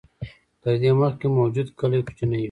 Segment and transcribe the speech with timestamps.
[0.63, 2.39] تر دې مخکې موجود کلي کوچني و.